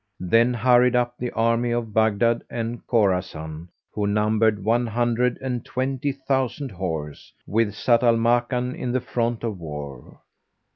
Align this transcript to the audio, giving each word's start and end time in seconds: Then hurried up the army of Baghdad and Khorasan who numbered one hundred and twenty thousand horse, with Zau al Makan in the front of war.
Then 0.19 0.55
hurried 0.55 0.95
up 0.95 1.15
the 1.19 1.29
army 1.33 1.69
of 1.69 1.93
Baghdad 1.93 2.43
and 2.49 2.83
Khorasan 2.87 3.69
who 3.93 4.07
numbered 4.07 4.63
one 4.65 4.87
hundred 4.87 5.37
and 5.43 5.63
twenty 5.63 6.11
thousand 6.11 6.71
horse, 6.71 7.31
with 7.45 7.75
Zau 7.75 8.01
al 8.01 8.17
Makan 8.17 8.73
in 8.73 8.93
the 8.93 8.99
front 8.99 9.43
of 9.43 9.59
war. 9.59 10.19